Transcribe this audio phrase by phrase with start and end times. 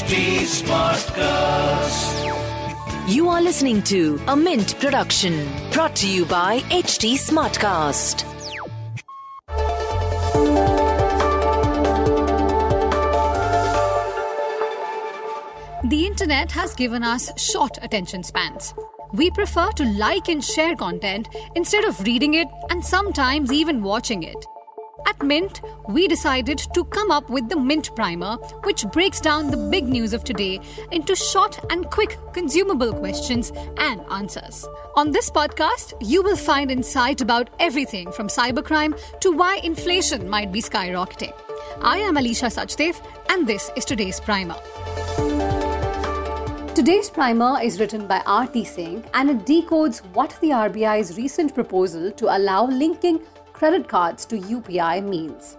[0.00, 0.16] HT
[0.64, 2.24] Smartcast.
[3.06, 8.24] You are listening to a Mint production brought to you by HT Smartcast.
[15.90, 18.72] The internet has given us short attention spans.
[19.12, 24.22] We prefer to like and share content instead of reading it and sometimes even watching
[24.22, 24.46] it.
[25.06, 29.56] At Mint, we decided to come up with the Mint Primer, which breaks down the
[29.56, 34.66] big news of today into short and quick consumable questions and answers.
[34.96, 40.52] On this podcast, you will find insight about everything from cybercrime to why inflation might
[40.52, 41.32] be skyrocketing.
[41.82, 44.56] I am Alisha Sachdev, and this is today's Primer.
[46.74, 52.10] Today's primer is written by Aarti Singh and it decodes what the RBI's recent proposal
[52.12, 53.20] to allow linking
[53.60, 55.58] credit cards to UPI means.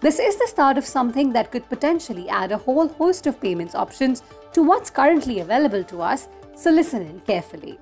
[0.00, 3.74] This is the start of something that could potentially add a whole host of payments
[3.74, 7.78] options to what's currently available to us, so listen in carefully.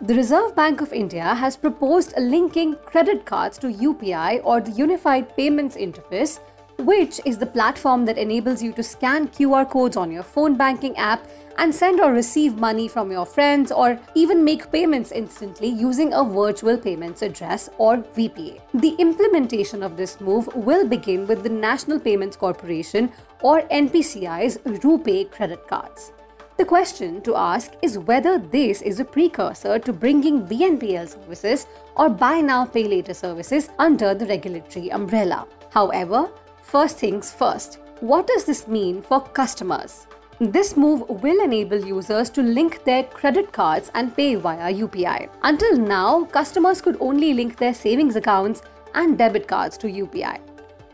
[0.00, 5.36] The Reserve Bank of India has proposed linking credit cards to UPI or the Unified
[5.36, 6.40] Payments Interface
[6.78, 10.96] which is the platform that enables you to scan QR codes on your phone banking
[10.96, 11.26] app
[11.58, 16.24] and send or receive money from your friends or even make payments instantly using a
[16.24, 18.60] virtual payments address or VPA.
[18.74, 25.30] The implementation of this move will begin with the National Payments Corporation or NPCI's RuPay
[25.30, 26.12] credit cards.
[26.56, 31.66] The question to ask is whether this is a precursor to bringing BNPL services
[31.96, 35.48] or buy now pay later services under the regulatory umbrella.
[35.70, 36.30] However,
[36.64, 40.06] First things first, what does this mean for customers?
[40.40, 45.28] This move will enable users to link their credit cards and pay via UPI.
[45.42, 48.62] Until now, customers could only link their savings accounts
[48.94, 50.40] and debit cards to UPI.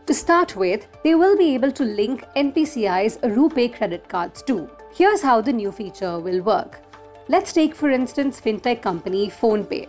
[0.05, 4.69] To start with, they will be able to link NPCI's RuPay credit cards too.
[4.93, 6.81] Here's how the new feature will work.
[7.29, 9.87] Let's take, for instance, fintech company PhonePe.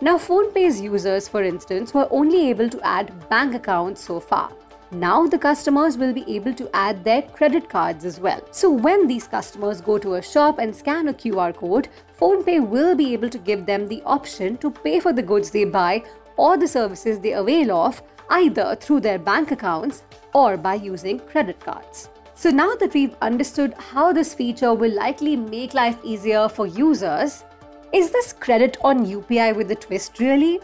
[0.00, 4.50] Now, PhonePe's users, for instance, were only able to add bank accounts so far.
[4.90, 8.40] Now the customers will be able to add their credit cards as well.
[8.50, 11.88] So when these customers go to a shop and scan a QR code,
[12.20, 15.64] PhonePe will be able to give them the option to pay for the goods they
[15.64, 16.04] buy
[16.36, 20.02] or the services they avail of either through their bank accounts
[20.32, 22.08] or by using credit cards.
[22.34, 27.44] So now that we've understood how this feature will likely make life easier for users,
[27.92, 30.60] is this credit on UPI with a twist really?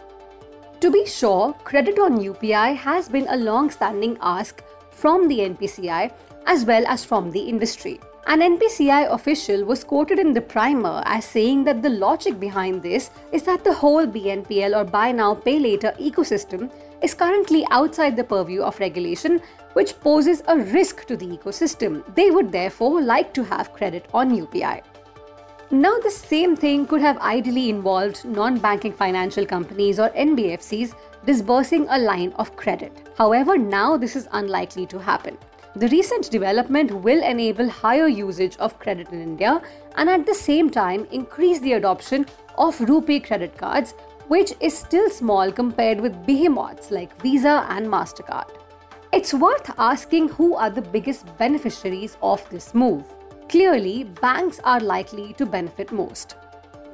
[0.81, 6.11] To be sure, credit on UPI has been a long standing ask from the NPCI
[6.47, 7.99] as well as from the industry.
[8.25, 13.11] An NPCI official was quoted in the primer as saying that the logic behind this
[13.31, 16.71] is that the whole BNPL or buy now pay later ecosystem
[17.03, 19.39] is currently outside the purview of regulation,
[19.73, 22.03] which poses a risk to the ecosystem.
[22.15, 24.81] They would therefore like to have credit on UPI.
[25.73, 30.93] Now, the same thing could have ideally involved non banking financial companies or NBFCs
[31.25, 33.07] disbursing a line of credit.
[33.17, 35.37] However, now this is unlikely to happen.
[35.77, 39.61] The recent development will enable higher usage of credit in India
[39.95, 42.25] and at the same time increase the adoption
[42.57, 43.93] of RuPay credit cards,
[44.27, 48.49] which is still small compared with behemoths like Visa and MasterCard.
[49.13, 53.05] It's worth asking who are the biggest beneficiaries of this move.
[53.51, 56.37] Clearly, banks are likely to benefit most.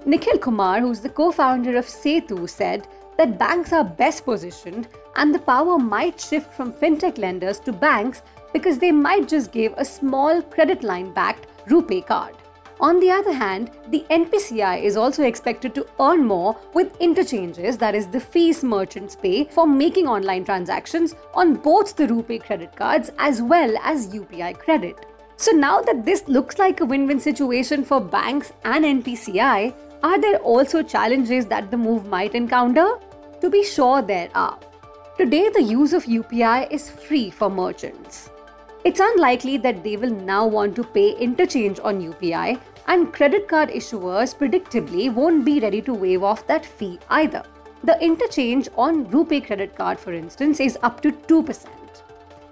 [0.08, 2.88] Nikhil Kumar, who's the co founder of Setu, said
[3.20, 8.24] that banks are best positioned and the power might shift from fintech lenders to banks
[8.54, 12.34] because they might just give a small credit line backed RuPay card.
[12.80, 17.94] On the other hand, the NPCI is also expected to earn more with interchanges, that
[17.94, 23.12] is, the fees merchants pay for making online transactions on both the RuPay credit cards
[23.20, 25.06] as well as UPI credit.
[25.40, 29.72] So now that this looks like a win-win situation for banks and NPCI,
[30.02, 32.88] are there also challenges that the move might encounter?
[33.42, 34.58] To be sure, there are.
[35.16, 38.32] Today, the use of UPI is free for merchants.
[38.84, 43.70] It's unlikely that they will now want to pay interchange on UPI, and credit card
[43.70, 47.44] issuers predictably won't be ready to waive off that fee either.
[47.84, 51.68] The interchange on RuPay credit card, for instance, is up to 2%.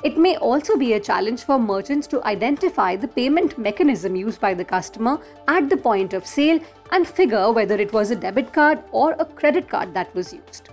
[0.03, 4.53] It may also be a challenge for merchants to identify the payment mechanism used by
[4.53, 6.59] the customer at the point of sale
[6.91, 10.69] and figure whether it was a debit card or a credit card that was used.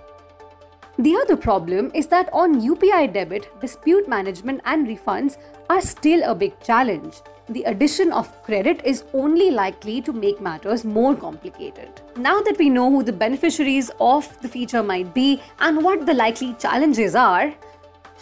[0.99, 5.37] The other problem is that on UPI debit, dispute management and refunds
[5.67, 7.15] are still a big challenge.
[7.49, 12.01] The addition of credit is only likely to make matters more complicated.
[12.15, 16.13] Now that we know who the beneficiaries of the feature might be and what the
[16.13, 17.51] likely challenges are,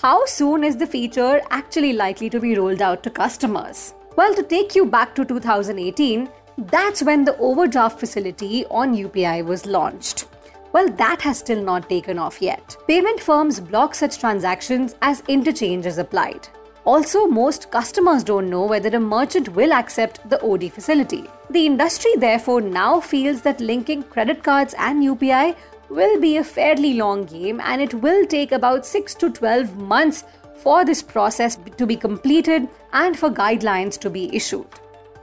[0.01, 3.93] how soon is the feature actually likely to be rolled out to customers?
[4.15, 6.27] Well, to take you back to 2018,
[6.57, 10.25] that's when the overdraft facility on UPI was launched.
[10.73, 12.75] Well, that has still not taken off yet.
[12.87, 16.47] Payment firms block such transactions as interchange is applied.
[16.83, 21.25] Also, most customers don't know whether a merchant will accept the OD facility.
[21.51, 25.55] The industry therefore now feels that linking credit cards and UPI
[25.91, 30.23] will be a fairly long game and it will take about 6 to 12 months
[30.55, 34.67] for this process to be completed and for guidelines to be issued.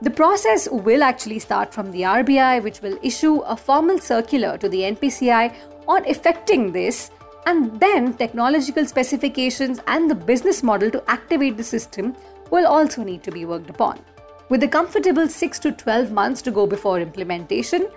[0.03, 4.69] The process will actually start from the RBI, which will issue a formal circular to
[4.69, 5.55] the NPCI
[5.89, 7.11] on effecting this,
[7.47, 12.15] and then technological specifications and the business model to activate the system
[12.51, 13.99] will also need to be worked upon.
[14.51, 17.89] With a comfortable 6 to 12 months to go before implementation,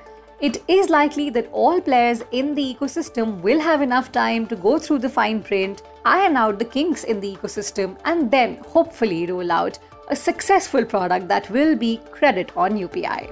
[0.42, 4.80] it is likely that all players in the ecosystem will have enough time to go
[4.80, 9.52] through the fine print, iron out the kinks in the ecosystem, and then hopefully roll
[9.52, 9.78] out
[10.08, 13.30] a successful product that will be credit on UPI.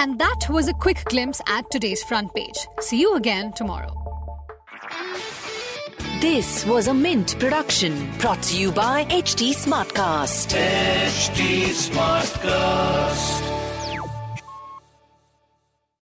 [0.00, 2.66] And that was a quick glimpse at today's front page.
[2.80, 3.94] See you again tomorrow.
[6.20, 10.56] This was a Mint production brought to you by HT Smartcast.
[10.56, 13.57] HT Smartcast.